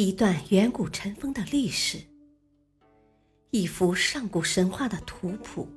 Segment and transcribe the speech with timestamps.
[0.00, 1.98] 一段远古尘封的历史，
[3.50, 5.68] 一幅上古神话的图谱，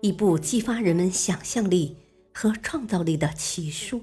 [0.00, 1.94] 一部激发人们想象力
[2.32, 4.02] 和创造力的奇书。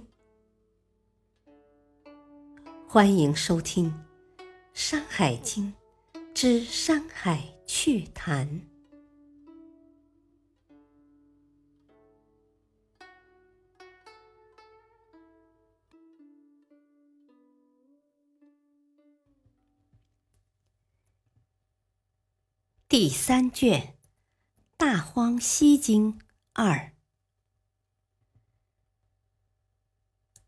[2.87, 3.91] 欢迎收听
[4.75, 5.73] 《山海经
[6.35, 8.47] 之山海趣谈》。
[22.99, 23.79] 第三卷
[24.75, 26.17] 《大荒西经
[26.53, 26.73] 二》，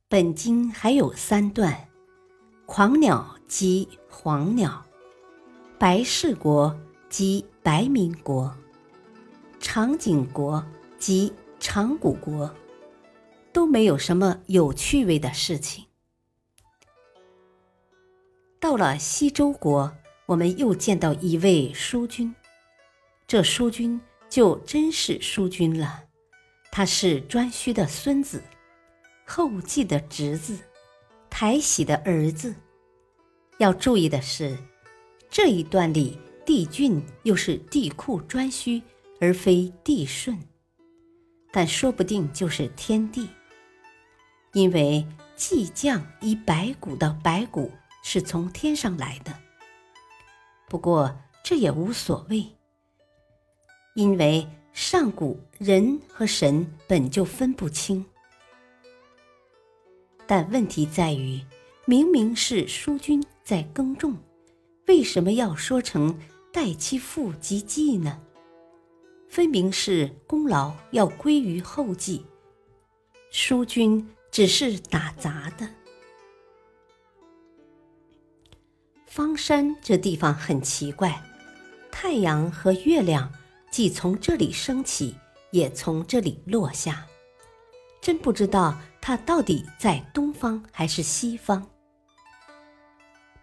[0.07, 1.87] 本经还有三段：
[2.65, 4.83] 狂鸟即黄鸟，
[5.77, 6.75] 白氏国
[7.07, 8.51] 即白民国，
[9.59, 10.65] 长颈国
[10.97, 12.51] 即长谷国，
[13.53, 15.85] 都没有什么有趣味的事情。
[18.59, 19.95] 到了西周国。
[20.25, 22.35] 我们又见到一位叔君，
[23.29, 26.05] 这叔君就真是叔君了。
[26.71, 28.41] 他是颛顼的孙子，
[29.23, 30.57] 后稷的侄子，
[31.29, 32.55] 台喜的儿子。
[33.59, 34.57] 要注意的是，
[35.29, 38.81] 这一段里帝俊又是帝喾颛顼，
[39.21, 40.35] 而非帝舜，
[41.51, 43.29] 但说不定就是天帝，
[44.53, 49.31] 因为祭将以白骨的白骨是从天上来的。
[50.67, 52.43] 不过这也无所谓，
[53.99, 58.05] 因为上古人和神本就分不清。
[60.25, 61.41] 但问题在于，
[61.85, 64.15] 明明是叔君在耕种，
[64.87, 66.17] 为什么要说成
[66.53, 68.21] 代其父及祭呢？
[69.27, 72.25] 分明是功劳要归于后继，
[73.31, 75.67] 叔君只是打杂的。
[79.05, 81.21] 方山这地方很奇怪，
[81.91, 83.29] 太阳和月亮
[83.71, 85.15] 既从这里升起，
[85.51, 87.05] 也从这里落下，
[88.01, 91.67] 真不知道它到底在东方还是西方。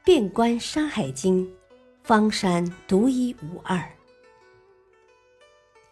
[0.04, 1.46] 遍观《山海经》，
[2.02, 3.92] 方山独一无二。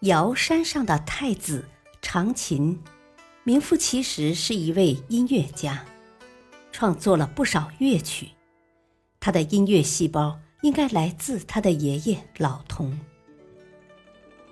[0.01, 1.65] 尧山上的太子
[2.03, 2.81] 长琴，
[3.43, 5.85] 名副其实是一位音乐家，
[6.71, 8.29] 创作了不少乐曲。
[9.19, 13.01] 他的音乐细胞应该来自他的爷爷老童，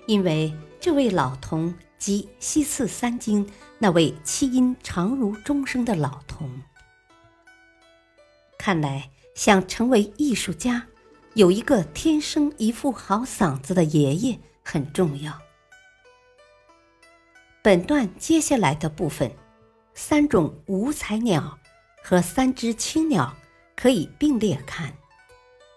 [0.07, 3.49] 因为这位老童即西次三经
[3.79, 6.63] 那位七音长如钟声的老童。
[8.59, 10.87] 看来，想成为艺术家，
[11.35, 15.37] 有一个天生一副好嗓子的爷爷很重要。
[17.63, 19.31] 本段接下来的部分，
[19.95, 21.59] 三种五彩鸟
[22.03, 23.35] 和三只青鸟。
[23.75, 24.93] 可以并列看，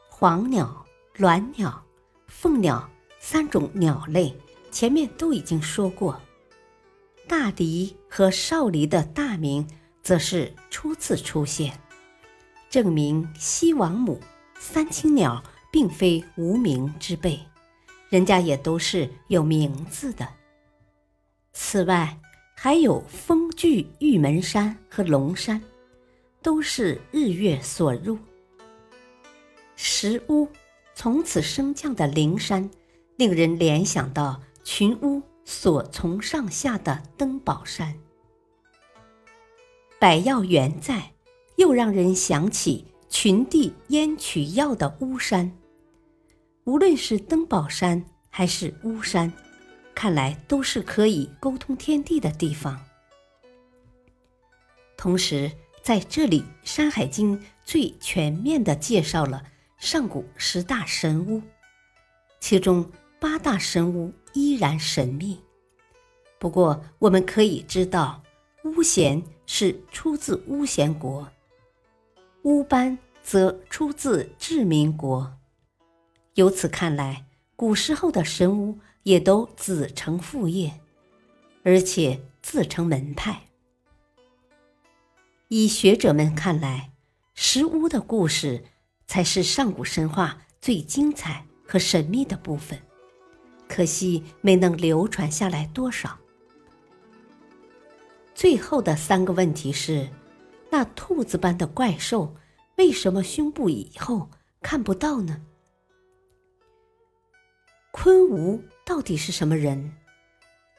[0.09, 1.83] 黄鸟、鸾鸟、
[2.27, 2.87] 凤鸟
[3.27, 4.31] 三种鸟类，
[4.69, 6.21] 前面都已经说过。
[7.27, 9.67] 大鹂和少鹂的大名
[10.03, 11.73] 则是初次出现，
[12.69, 14.21] 证明西王母、
[14.59, 17.39] 三青鸟并非无名之辈，
[18.09, 20.27] 人家也都是有名字的。
[21.51, 22.15] 此外，
[22.55, 25.59] 还有风聚玉门山和龙山。
[26.43, 28.19] 都是日月所入。
[29.75, 30.47] 石屋
[30.93, 32.69] 从此升降的灵山，
[33.17, 37.95] 令人联想到群巫所从上下的登宝山。
[39.99, 41.13] 百药原在，
[41.55, 45.51] 又让人想起群帝焉取药的巫山。
[46.65, 49.31] 无论是登宝山还是巫山，
[49.93, 52.79] 看来都是可以沟通天地的地方。
[54.97, 55.51] 同时。
[55.85, 59.43] 在这里，《山海经》最全面的介绍了
[59.77, 61.43] 上古十大神巫，
[62.39, 62.91] 其中
[63.25, 65.41] 八大神巫依然神秘。
[66.37, 68.21] 不过，我们可以知道，
[68.63, 71.27] 巫咸是出自巫咸国，
[72.43, 75.39] 巫班则出自志民国。
[76.35, 77.25] 由此看来，
[77.55, 80.79] 古时候的神巫也都子承父业，
[81.63, 83.47] 而且自成门派。
[85.47, 86.91] 以学者们看来，
[87.33, 88.65] 石屋的故事
[89.07, 92.79] 才是上古神话最精彩和神秘的部分，
[93.67, 96.17] 可惜没能流传下来多少。
[98.33, 100.09] 最后的三个问题是：
[100.69, 102.35] 那兔子般的怪兽
[102.75, 104.29] 为什么胸部以后
[104.61, 105.41] 看不到呢？
[107.91, 109.93] 昆吾到底是什么人？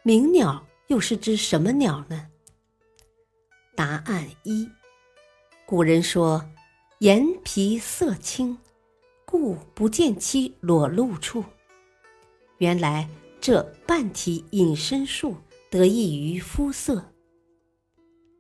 [0.03, 2.29] 鸣鸟又是只什么鸟呢？
[3.75, 4.69] 答案一：
[5.65, 6.45] 古人说，
[6.99, 8.59] 颜皮色青，
[9.25, 11.43] 故不见其裸露处。
[12.59, 13.09] 原来
[13.41, 15.37] 这半体隐身术
[15.71, 17.13] 得益于肤色。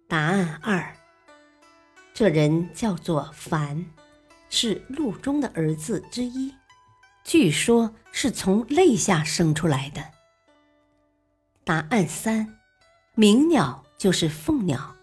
[0.08, 0.96] 答案二：
[2.14, 3.84] 这人叫做樊，
[4.48, 6.54] 是陆中的儿子之一，
[7.24, 10.02] 据说是从肋下生出来的。
[11.64, 12.56] 答案三：
[13.16, 14.94] 鸣鸟就是凤鸟，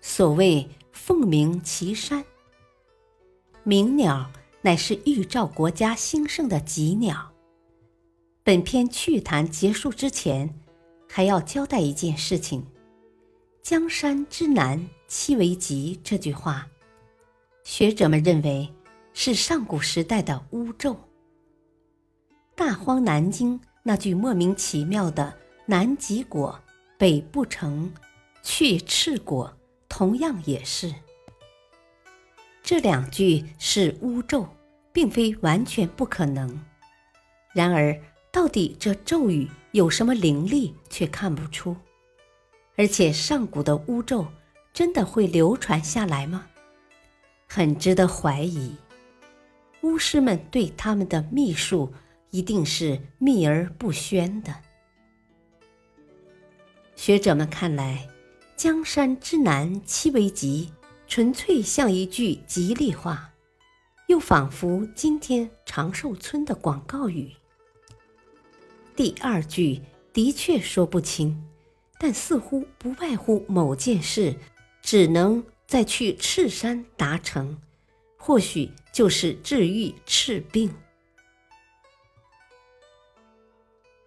[0.00, 2.24] 所谓凤鸣岐山。
[3.64, 4.30] 鸣鸟
[4.60, 7.31] 乃是预兆国家兴盛的吉鸟。
[8.44, 10.52] 本篇趣谈结束之前，
[11.08, 12.66] 还要交代一件事情
[13.62, 16.66] ：“江山之南，七为吉。”这句话，
[17.62, 18.68] 学者们认为
[19.14, 20.96] 是上古时代的巫咒。
[22.56, 25.32] 大荒南经那句莫名其妙的
[25.64, 26.58] “南极果，
[26.98, 27.92] 北不成，
[28.42, 29.56] 去赤果”，
[29.88, 30.92] 同样也是。
[32.60, 34.48] 这两句是巫咒，
[34.92, 36.60] 并非完全不可能。
[37.54, 37.96] 然而。
[38.32, 41.76] 到底这咒语有什么灵力，却看不出。
[42.76, 44.26] 而且上古的巫咒
[44.72, 46.46] 真的会流传下来吗？
[47.46, 48.74] 很值得怀疑。
[49.82, 51.92] 巫师们对他们的秘术
[52.30, 54.54] 一定是秘而不宣的。
[56.96, 58.08] 学者们看来
[58.56, 60.72] ，“江山之南七为吉”
[61.06, 63.30] 纯粹像一句吉利话，
[64.06, 67.30] 又仿佛今天长寿村的广告语。
[69.02, 69.80] 第二句
[70.12, 71.36] 的确说不清，
[71.98, 74.32] 但似乎不外乎某件事
[74.80, 77.60] 只能在去赤山达成，
[78.16, 80.72] 或许就是治愈赤病。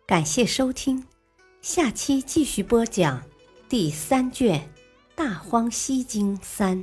[0.05, 1.05] 感谢收听，
[1.61, 3.21] 下期继续播讲
[3.67, 4.61] 第三卷
[5.13, 6.81] 《大荒西经三》，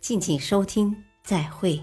[0.00, 1.78] 敬请收听，再会。